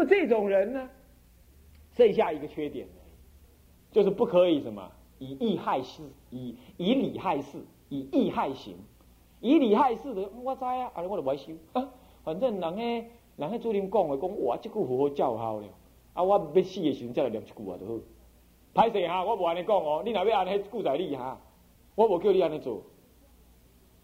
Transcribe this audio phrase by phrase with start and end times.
[0.00, 0.88] 么这种人呢，
[1.92, 2.86] 剩下一个缺点，
[3.92, 7.58] 就是不可以什么以义害事，以以理害事，
[7.90, 8.74] 以义害行，
[9.40, 11.88] 以理害事的我知啊，啊我就不修啊。
[12.24, 15.66] 反正人诶，人诶，主任讲诶，讲我，这句好好教好了，
[16.14, 17.94] 啊，我要死诶时阵再来念一句话就好。
[18.72, 21.38] 歹势哈，我无安尼讲哦，你若要安尼顾在你哈，
[21.94, 22.82] 我无叫你安尼做。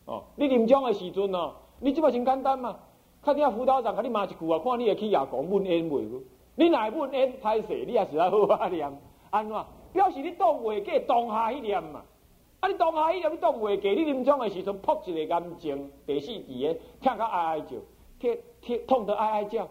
[0.04, 2.78] 哦，你临终诶时阵哦，你即摆真简单嘛。
[3.26, 6.22] 看你，辅导长给你骂一句啊，看你会去也讲问烟袂？
[6.54, 8.88] 你哪问烟太衰，你也是在好好念？
[9.30, 9.64] 安怎？
[9.92, 12.04] 表示你动会过，当下一念嘛？
[12.60, 17.76] 啊，你当下一念，你动会过，你临终的时候，扑一个眼睛，第四字的，痛到哀哀叫，
[18.20, 19.66] 痛痛得哀哀叫，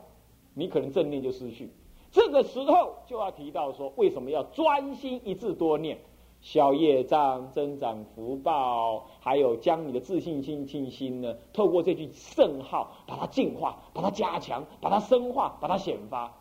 [0.53, 1.71] 你可能正念就失去。
[2.11, 5.97] 这个时候就要提到说，为什么要专心一致多念？
[6.45, 16.31] 消业障、增长福报，还有将你的自信心、信心呢，透过这句圣号，把它净化、把它加强、把它深化、把它显发。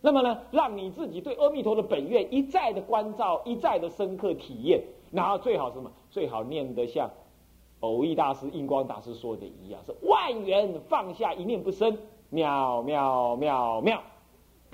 [0.00, 5.92] 那么呢，让你自己对阿弥陀的本愿一再的关照、一再的深刻体验，然后最好什么？
[6.10, 7.10] 最好念得像
[7.80, 11.98] 偶义大师、印光大师说的一样，是万缘放下，一念不生，
[12.30, 14.02] 妙妙妙妙，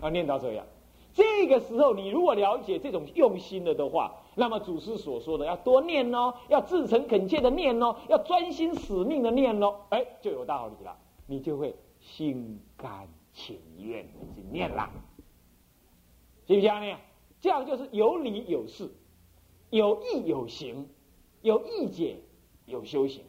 [0.00, 0.64] 啊，念到这样。
[1.12, 14.90] 这个时候你如果了解这种用心了的话，那么祖师所说的要多念哦，要至诚恳切的念哦，要专心使命的念哦，哎，就有道理了，你就会心甘情愿的去念啦。
[16.46, 17.00] 行不行啊？
[17.40, 18.90] 这样就是有理有事，
[19.70, 20.88] 有意有行，
[21.42, 22.16] 有意解
[22.66, 23.24] 有修行，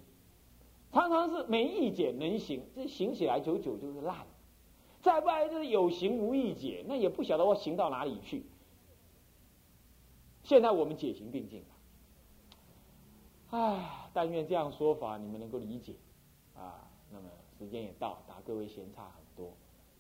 [0.92, 4.18] 常常是没意解能行，这行起来久久就是烂。
[5.02, 8.45] 再不然就是有形无意解，那也不晓得我行到哪里去。
[10.44, 11.66] 现在我们解行并进了，
[13.52, 15.94] 唉，但愿这样说法你们能够理解，
[16.55, 19.52] 啊，那么时间也到，达各位闲差很多。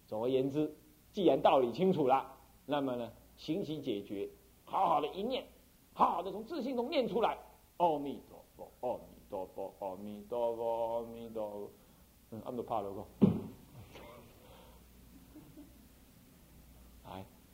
[0.07, 0.73] 总而言之，
[1.11, 2.35] 既然道理清楚了，
[2.65, 4.29] 那么呢，行行解决，
[4.65, 5.45] 好好的一念，
[5.93, 7.37] 好好的从自信中念出来，
[7.77, 11.71] 阿弥陀佛，阿弥陀佛，阿弥陀佛，阿弥陀佛，
[12.31, 13.30] 嗯，阿弥陀佛。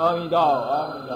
[0.00, 1.12] အာမိတော်အာမိတ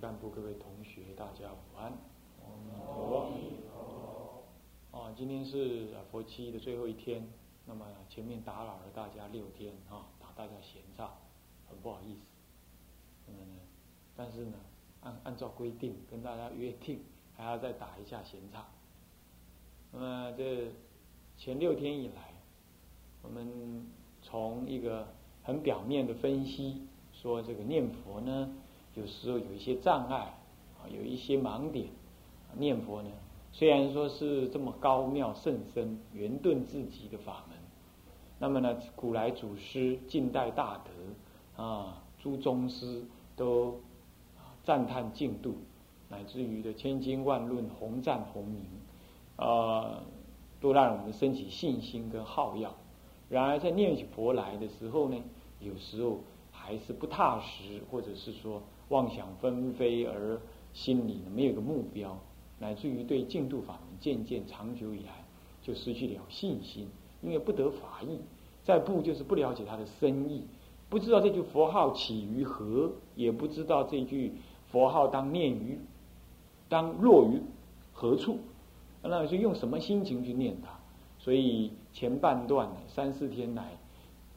[0.00, 1.92] 干部、各位同学，大家午安。
[2.86, 3.32] 哦。
[5.16, 7.26] 今天是佛七的最后一天，
[7.66, 11.14] 那么前面打扰了大家六天啊，打大家闲岔，
[11.68, 12.20] 很不好意思。
[13.26, 13.58] 那么呢，
[14.14, 14.58] 但是呢，
[15.00, 17.00] 按按照规定跟大家约定，
[17.36, 18.66] 还要再打一下闲岔。
[19.90, 20.70] 那么这
[21.36, 22.34] 前六天以来，
[23.22, 23.86] 我们
[24.22, 25.08] 从一个
[25.42, 26.86] 很表面的分析。
[27.10, 28.54] 说这个念佛呢，
[28.98, 30.34] 有时候有一些障碍
[30.76, 31.86] 啊，有一些盲点。
[32.56, 33.10] 念佛呢，
[33.52, 37.56] 虽然说是这么高妙甚深、圆顿至极的法门，
[38.40, 43.04] 那么呢，古来祖师、近代大德啊，诸宗师
[43.36, 43.80] 都
[44.64, 45.58] 赞叹净度，
[46.08, 48.64] 乃至于的千经万论、宏赞宏名，
[49.36, 50.02] 啊，
[50.60, 52.74] 都让我们升起信心跟好药。
[53.28, 55.22] 然而在念起佛来的时候呢，
[55.60, 56.18] 有时候。
[56.50, 60.40] 还是不踏实，或者是说妄想纷飞，而
[60.72, 62.18] 心里没有个目标，
[62.58, 65.24] 乃至于对净土法门渐渐长久以来
[65.62, 66.88] 就失去了信心，
[67.20, 68.20] 因为不得法意，
[68.64, 70.46] 再不就是不了解它的深意，
[70.88, 74.32] 不知道这句佛号起于何，也不知道这句
[74.70, 75.78] 佛号当念于
[76.68, 77.42] 当落于
[77.92, 78.38] 何处，
[79.02, 80.70] 那就用什么心情去念它？
[81.18, 83.76] 所以前半段呢，三四天来，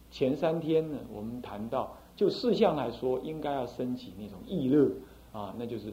[0.09, 1.95] 前三天呢，我们谈到。
[2.21, 4.91] 就事项来说，应该要升起那种意乐
[5.33, 5.91] 啊，那就是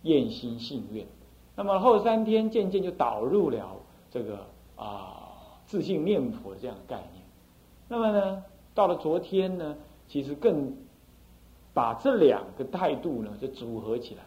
[0.00, 1.06] 厌心信愿。
[1.54, 3.76] 那么后三天渐渐就导入了
[4.10, 4.46] 这个
[4.76, 5.28] 啊
[5.66, 7.22] 自信念佛这样的概念。
[7.86, 9.76] 那么呢，到了昨天呢，
[10.08, 10.74] 其实更
[11.74, 14.22] 把这两个态度呢就组合起来。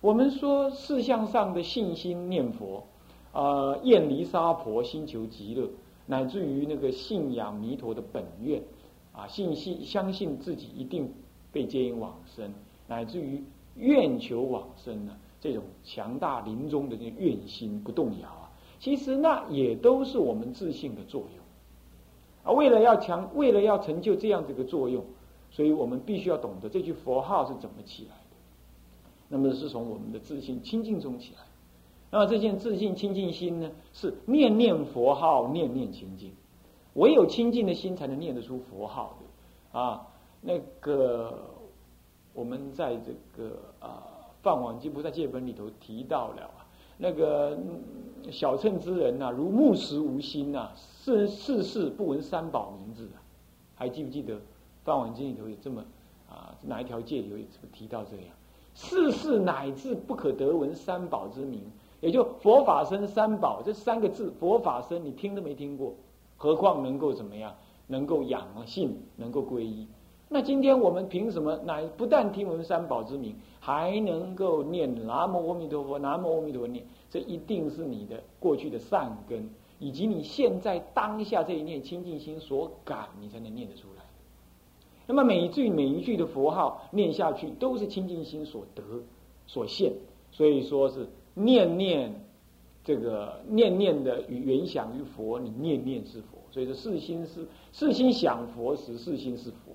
[0.00, 2.82] 我们说事项上的信心念佛，
[3.32, 5.68] 啊厌离沙婆心求极乐，
[6.06, 8.62] 乃至于那个信仰弥陀的本愿。
[9.14, 11.08] 啊，信心相信自己一定
[11.52, 12.52] 被接引往生，
[12.88, 13.42] 乃至于
[13.76, 21.44] 愿求往生呢，这种强大临终的这愿心不动摇啊，其实那也都是我们自信的作用。
[22.42, 25.04] 啊，为了要强，为了要成就这样子一个作用，
[25.50, 28.36] 所以我们必须要懂得这句佛号是怎么起来的。
[29.28, 31.40] 那么是从我们的自信清净中起来。
[32.10, 36.32] 那么这件自信清净心呢，是念念佛号，念念清净。
[36.94, 40.06] 唯有清净的心才能念得出佛号的啊！
[40.40, 41.50] 那个
[42.32, 44.02] 我们在这个啊
[44.42, 46.66] 《梵网经不在戒本》里头提到了啊，
[46.98, 47.58] 那个
[48.30, 53.18] 小乘之人呐，如木石无心呐，世世世不闻三宝名字啊，
[53.74, 54.34] 还记不记得
[54.84, 55.84] 《梵网经》里头有这么
[56.28, 58.26] 啊哪一条戒里头有提到这样？
[58.74, 61.60] 世世乃至不可得闻三宝之名，
[62.00, 65.94] 也就佛法僧三宝这三个字，佛法僧你听都没听过。
[66.36, 67.54] 何况能够怎么样？
[67.86, 69.86] 能够养性，能够皈依。
[70.30, 71.54] 那今天我们凭什么？
[71.64, 76.84] 乃不但听闻三宝之名，还能够念南无阿弥陀佛，南无阿弥陀佛念。
[77.10, 84.02] 这一定是你的过去的善根，以及你现在当下这一念清净心所感，你才能念得出来。
[85.06, 88.82] 那么每一句每一句的佛号念下去，都是清净心所得
[89.46, 89.92] 所现。
[90.32, 92.23] 所以说是念念。
[92.84, 99.74] 这个念念的与原想于佛，你念念是佛，所以说世心是世心想佛时，世心是佛，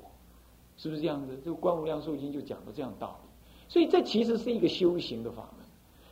[0.78, 1.36] 是不是这样子？
[1.44, 3.30] 这个《观无量寿经》就讲的这样道理。
[3.68, 5.66] 所以这其实是一个修行的法门。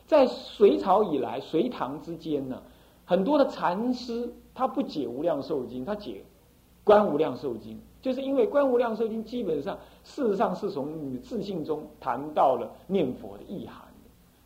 [0.08, 2.60] 在隋朝以来，隋唐之间呢，
[3.04, 6.24] 很多的禅师他不解无量寿经，他解
[6.82, 13.86] 观无量寿经，就是因为观无量寿经基本上事实上是从你自信中谈到了念佛的意涵。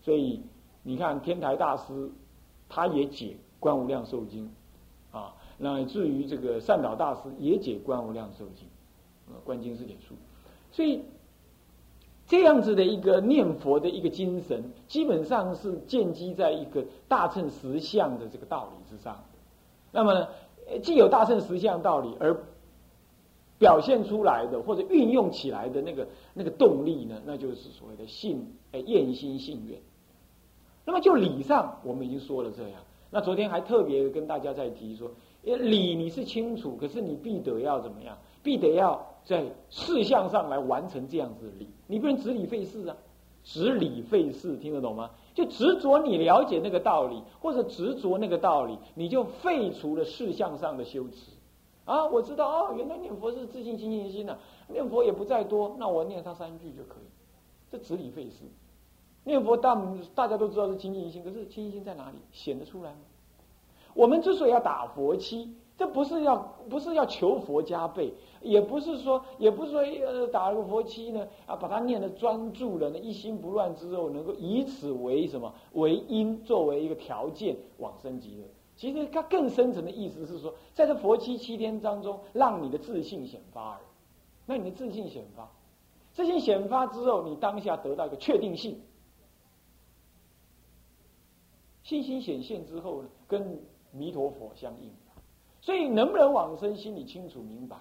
[0.03, 0.43] 所以
[0.83, 2.13] 你看天台大师。
[2.75, 3.27] 他也解
[3.61, 4.51] 《观无量寿经》，
[5.17, 8.67] 啊，乃至于这个善导大师也解《观无量寿经》，
[9.29, 10.15] 呃，《观经是解书》，
[10.75, 11.03] 所以
[12.27, 19.23] 这样子的一个念佛的一个精神，基本上是建基在一个大乘实相的这个道理之上。
[19.93, 20.27] 那么，
[20.83, 22.35] 既有大乘实相道理，而
[23.59, 29.79] 表现出来的或者运用起来的那个那个动力呢，那就是所谓的信，哎，厌心信愿。
[30.85, 32.81] 那么就理上，我们已经说了这样。
[33.11, 35.11] 那昨天还特别跟大家在提说，
[35.43, 38.17] 理你是清楚，可是你必得要怎么样？
[38.43, 41.69] 必得要在事项上来完成这样子的理。
[41.87, 42.97] 你不能执理废事啊，
[43.45, 45.11] 执理废事听得懂吗？
[45.35, 51.31] 就执着你了解那个道理，或者执着那个道理，你就废除了事项上的修持。
[51.85, 54.37] 啊，我知道哦，原来念佛是自信清净心呐，
[54.69, 57.09] 念佛也不再多，那我念他三句就可以。
[57.71, 58.45] 这执理废事。
[59.25, 59.81] 念佛大
[60.15, 62.99] 大家都知道是清净心，可是清净心在哪里显得出来吗？
[63.95, 66.37] 我们之所以要打佛七，这不是要
[66.71, 78.45] 不是要求佛加倍，也不是说也不是说呃打了个佛七呢啊，把它念的专注了呢，一心不乱之后，能够以此为什么为因作为一个条件往生极乐。
[78.75, 83.85] 其实它更深层的意思是说，在这佛七七天当中，让你的自信显发而已。
[84.47, 85.49] 那你的自信显发，
[86.13, 88.81] 自信显发之后，你当下得到一个确定性，
[91.93, 94.91] 信心显现之后呢，跟弥陀佛相应。
[95.61, 97.77] 所以能不能往生，心里清楚明白。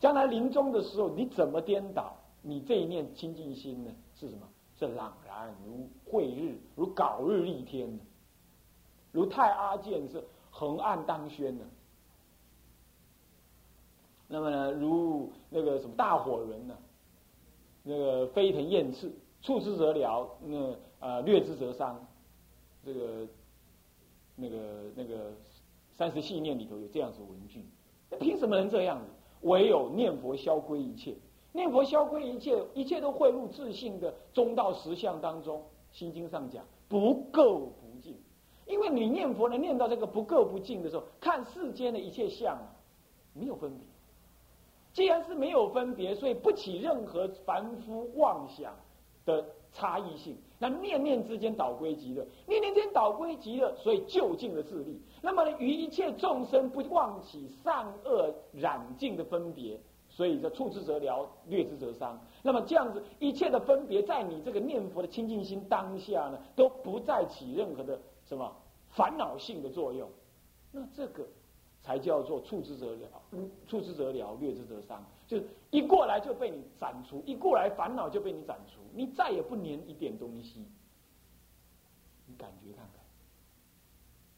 [0.00, 3.92] 将来临终的时候，你怎么颠倒，你这一念清净心呢？
[4.16, 4.48] 是什么？
[4.76, 8.02] 是朗然如晦日，如槁日丽天呢？
[9.12, 11.64] 如太阿见是横暗当轩呢？
[14.26, 16.76] 那么呢，如那个什么大火轮呢？
[17.84, 22.04] 那个飞腾焰翅，触之则燎，那啊略之则伤。
[22.86, 23.28] 这个
[24.36, 24.56] 那个
[24.94, 25.32] 那个。
[25.98, 27.64] 三十细念里头有这样子文句，
[28.10, 29.06] 那凭什么能这样子？
[29.48, 31.14] 唯有念佛消归一切，
[31.52, 35.64] 念佛消归一切，一切都汇入自信的中道实相当中。
[35.92, 38.14] 心经上讲不垢不净，
[38.66, 42.58] 因为你念佛能念到这个不垢不净的时候，看世间的一切相
[43.32, 43.86] 没有分别。
[44.92, 48.76] 既然是没有分别，所以不起任何凡夫妄想
[49.24, 50.36] 的差异性。
[50.58, 54.98] 那念念之间导归极乐，念念之间导归极乐，所以就近的自利。
[55.20, 62.18] 那么呢，于一切众生不忘起善恶染净的分别，所以叫处之则燎，略之则伤。
[62.42, 68.50] 那么这样子，一切的分别，在你这个念佛的清净心当下呢，都不再起任何的什么
[68.88, 70.08] 烦恼性的作用。
[70.72, 71.26] 那这个
[71.82, 73.08] 才叫做处之则了，
[73.66, 75.04] 处之则了，略之则伤。
[75.26, 80.64] 就一过来就被你斩除，一过来烦恼就被你斩除，你再也不粘一点东西。
[82.26, 83.04] 你感觉看看，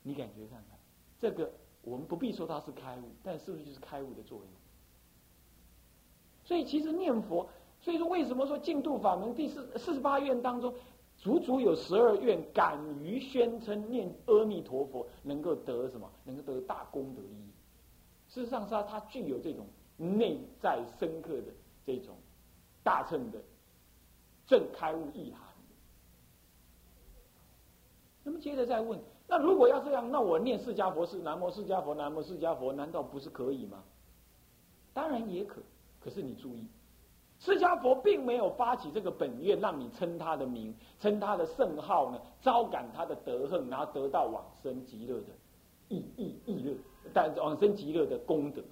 [0.02, 0.78] 你感觉看看，
[1.18, 1.50] 这个
[1.82, 4.48] 我们不必说它是开悟，但是不是就是开悟的作用？
[6.44, 7.46] 所以其实念佛，
[7.80, 10.74] 所以说为什么说净土法门第四四十八愿当中，
[11.18, 16.10] 足足有十二愿敢于宣称念阿弥陀佛能够得什么？
[16.24, 17.52] 能够得大功德利益。
[18.28, 19.66] 事实上，是它它具有这种。
[19.98, 21.52] 内在深刻的
[21.84, 22.16] 这种
[22.82, 23.38] 大乘的
[24.46, 25.42] 正开悟意涵。
[28.22, 33.82] 那么接着再问：那如果要这样，那我念释迦佛是南无释迦佛，南无释迦佛，难道不是可以吗？
[34.94, 35.60] 当然也可。
[36.00, 36.66] 可是你注意，
[37.40, 45.26] 释迦佛并没有发起这个本愿，让你称他的名，称他的圣号呢，招感他的德恨，然后得到往生极乐的
[45.88, 46.76] 意意意乐，
[47.12, 48.62] 但往生极乐的功德。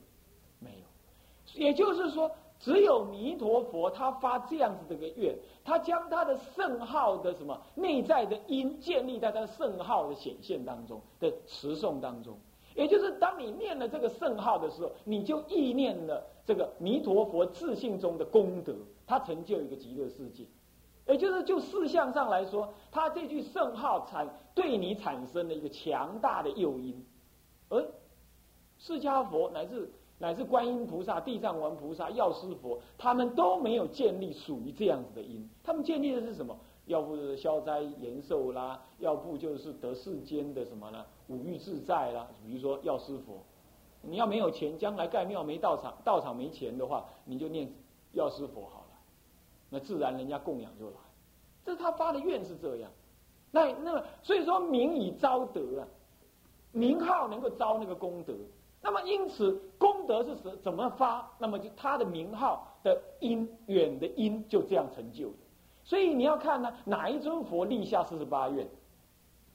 [1.55, 12.37] 也就是说，只有弥陀佛他发这样子的个愿，他将他的圣号的什么内在的因建立在他的圣号的显现当中的持诵当中。
[12.75, 18.75] 也就是当你念了这个圣号的时候，你就意念了这个弥陀佛自信中的功德，
[19.07, 20.45] 他成就一个极乐世界。
[21.07, 27.07] 也就是就事相上来说，他这句圣号产对你产生了一个强大的诱因，
[27.69, 27.81] 而
[28.79, 29.91] 释迦佛乃至。
[30.19, 35.49] 乃至观音菩萨、地藏王菩萨、药师佛，他们都没有建立属于这样子的因。
[35.63, 36.57] 他们建立的是什么？
[36.87, 41.05] 要不是消灾延寿啦，要不就是得世间的什么呢？
[41.27, 42.29] 五欲自在啦。
[42.45, 43.43] 比如说药师佛，
[44.03, 47.69] 你要没有钱，将来盖庙没道场，道场没钱的话，你就念
[48.13, 48.99] 药师佛好了，
[49.69, 50.97] 那自然人家供养就来。
[51.65, 52.91] 这是他发的愿是这样。
[53.51, 55.89] 那那所以说名以招德啊，
[56.71, 58.33] 名号能够招那个功德。
[58.83, 61.29] 那么，因此功德是怎怎么发？
[61.39, 65.37] 那么就他的名号的因远的因就这样成就的。
[65.83, 68.69] 所以你要看呢，哪一尊佛立下四十八愿，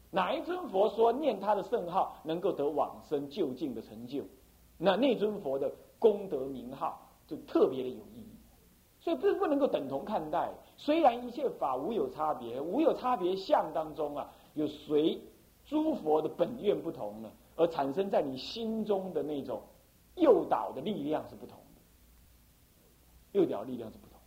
[0.09, 4.23] 哪一尊佛说念他的圣号能够得往生就近的成就，
[4.77, 8.27] 那那尊佛的功德名号就特别的有意义。
[8.99, 10.51] 所以这不能够等同看待。
[10.77, 15.19] 虽然一切法无有差别，无有差别相当中啊，有随
[15.65, 17.31] 诸佛的本愿不同呢。
[17.55, 19.61] 而产生在你心中的那种
[20.15, 24.17] 诱导的力量是不同的，诱导力量是不同。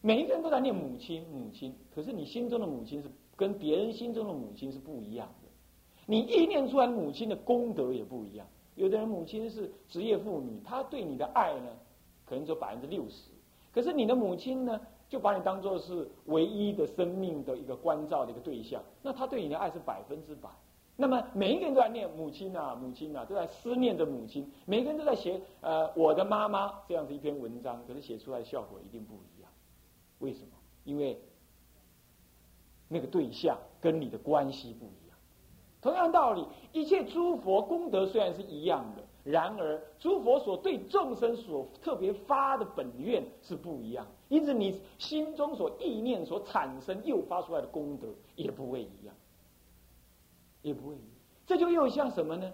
[0.00, 5.48] 每一个人都在念母亲，母亲，可是你心中的母亲是跟别人心中的母亲是不一样的。
[6.06, 8.46] 你意念出来母亲的功德也不一样。
[8.74, 11.68] 有的人母亲是职业妇女，她对你的爱呢，
[12.24, 13.30] 可能只有百分之六十，
[13.72, 14.80] 可是你的母亲呢？
[15.12, 20.48] 就把你当做是唯一的生命的一个关照的一个对象，那他对你的爱是百分之百。
[20.96, 24.50] 那么每一个人都在念母亲啊，母亲啊，都在思念着母亲。
[24.64, 29.50] 每个人都在写呃我的妈妈这样子一篇文章，可是写出来的效果一定不一样。
[30.20, 30.52] 为什么？
[30.84, 31.20] 因为
[32.88, 35.18] 那个对象跟你的关系不一样。
[35.82, 49.14] 同样道理，一切诸佛功德虽然是一样的，然而诸佛所对众生所特别发的本愿是不一样，因此你心中所意念所产生诱发出来的功德也不会一样，
[50.62, 51.06] 也不会一样。
[51.46, 52.52] 这就又像什么呢？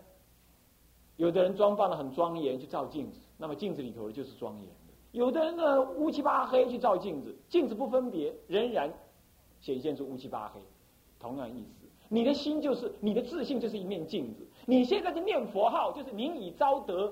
[1.16, 8.92] 有的人装扮的很庄严去照镜子，那么镜子里头的就是庄严的；有的人呢乌漆八黑去照镜子，镜子不分别，仍然
[9.60, 10.60] 显现出乌七八黑，
[11.18, 11.86] 同样意思。
[12.10, 14.46] 你的心就是你的自信，就是一面镜子。
[14.68, 17.10] 你现在在念佛号，就是名以招德，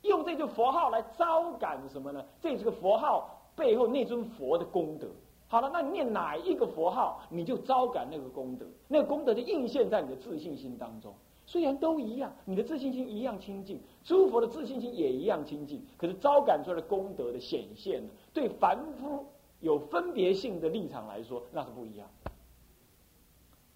[0.00, 2.24] 用这个佛号来招感什么呢？
[2.40, 5.06] 这是个佛号背后那尊佛的功德。
[5.46, 11.12] 好了，那你念哪一个佛号，你就招感那个功德，那个功德就映现在你的自信心当中。
[11.44, 19.26] 虽然都一样，你的自信心一样清净，诸佛的自信心也一样清净，可是招感出来的功德的显现呢，对凡夫
[19.60, 22.08] 有分别性的立场来说，那是不一样。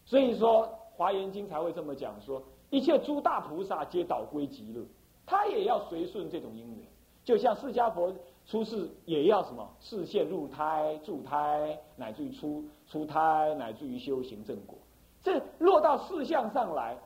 [0.06, 4.84] 所以说，《华严经》才会这么讲说：一切诸大菩萨皆导归极乐，
[5.24, 6.86] 他也要随顺这种因缘。
[7.24, 8.14] 就像释迦佛
[8.46, 14.78] 出世也要什么视现入胎、助胎，乃至于出出胎，乃至于修行正果。
[15.22, 16.96] 这落到四相上来，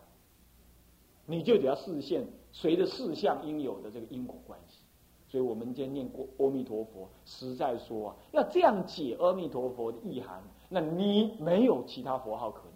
[1.27, 4.85] 你就得要视现随着四相应有的这个因果关系。
[5.29, 12.72] 所以我们今天念过阿弥陀佛，实在说啊，要这样解阿弥陀佛的意涵，那你没有其他佛号可念。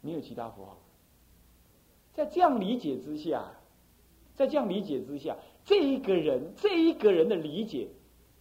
[0.00, 0.76] 没有其他符号，
[2.12, 3.44] 在这样理解之下，
[4.34, 7.88] 在这样理解之下，这一个人，这一个人的理解，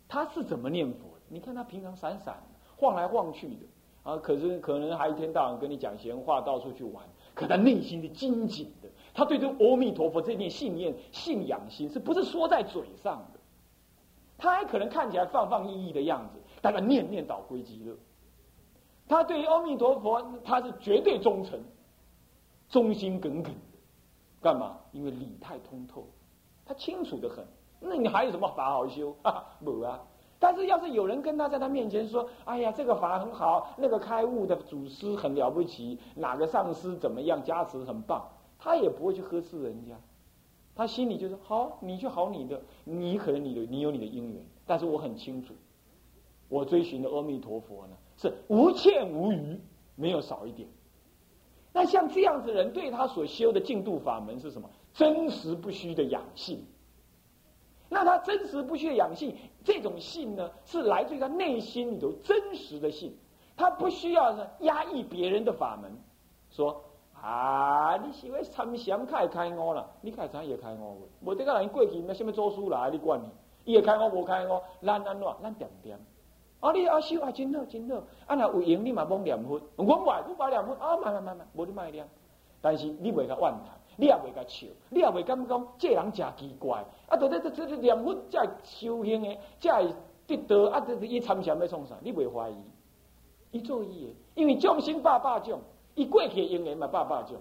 [0.07, 1.09] 他是怎么念佛？
[1.29, 2.41] 你看他平常闪闪
[2.77, 3.65] 晃来晃去的
[4.03, 13.39] 啊，可是可能还一天到晚跟你讲闲话，到处去玩，可他内心的精谨的，他对这阿弥陀佛这念信念、信仰心，是不是说在嘴上的？
[14.37, 17.97] 他还可能看起来放放逸逸的样子，但他念念倒归极乐。
[19.07, 21.59] 他对于阿弥陀佛，他是绝对忠诚、
[22.69, 23.59] 忠心耿耿的。
[24.41, 24.77] 干嘛？
[24.91, 26.07] 因为理太通透，
[26.65, 27.45] 他清楚的很。
[27.79, 29.15] 那你还有什么法好修？
[29.23, 29.99] 啊，没啊。
[30.39, 38.23] 但是要是有人跟他在他面前说：“哎呀，这个法很好，那个开悟的祖师很了不起，哪个上师怎么样加持很棒。”
[38.59, 39.95] 他也不会去呵斥人家，
[40.75, 45.53] 他心里就是好，你就好你的，你可能你的你有你的因缘，但是我很清楚，
[46.49, 47.95] 我追寻的阿弥陀佛呢。
[48.17, 49.59] 是无欠无余，
[49.95, 50.67] 没有少一点。
[51.71, 54.69] 那像这样子人，对他所修的净度法门是什么？
[54.93, 56.65] 真实不虚的养性。
[57.89, 63.15] 那他真实不虚的养性，这种性呢，是来自于他内心里头真实的性。
[63.55, 65.91] 他不需要呢压抑别人的法门，
[66.49, 75.99] 说啊，你喜欢参详开开我了，你开禅也开我，我这个人过去那什么做书来，你管你，也开我无开我，咱咱怎，咱点点。
[76.59, 76.71] 啊！
[76.71, 78.03] 你阿修啊，真好真好。
[78.25, 79.61] 啊，若有闲你嘛帮念佛。
[79.75, 80.73] 我买，我买念佛。
[80.73, 82.07] 啊，慢慢慢慢，无你买念。
[82.59, 86.83] 但是你袂甲怨叹，你也袂甲笑，你也袂感讲这人真奇怪。
[87.07, 89.93] 啊，到底这这这念佛才修行的，才会
[90.25, 90.79] 得到啊！
[90.79, 91.95] 这伊参禅要创啥？
[92.01, 92.55] 你袂怀疑？
[93.51, 95.61] 伊做伊的，因为众生百百种，
[95.93, 97.37] 伊过去因缘嘛百百种。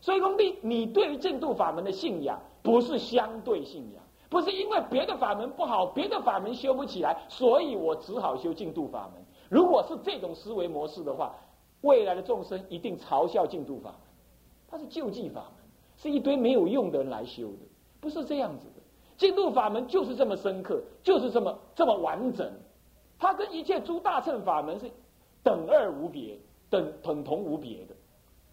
[0.00, 4.02] 所以讲，你你对于正度法门的信仰，不是相对信仰。
[4.28, 9.24] 不是因为别的法门不好，别的法门修不起来，所以我只好修净土法门。
[9.48, 11.34] 如果是这种思维模式的话，
[11.80, 14.00] 未来的众生一定嘲笑净土法门，
[14.68, 15.64] 它是救济法门，
[15.96, 17.58] 是一堆没有用的人来修的，
[18.00, 18.82] 不是这样子的。
[19.16, 22.52] 净土法门就是这么深刻，就是这么这么完整，
[23.18, 24.90] 它跟一切诸大乘法门是
[25.42, 26.38] 等二无别、
[26.68, 27.94] 等等同无别的，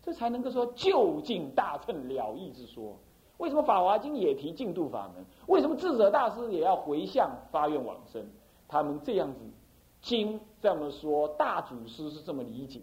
[0.01, 2.97] 这才能够说就近大乘了义之说。
[3.37, 5.25] 为什么《法华经》也提净度法门？
[5.47, 8.25] 为什么智者大师也要回向发愿往生？
[8.67, 9.39] 他们这样子
[10.01, 12.81] 经这么说，大祖师是这么理解。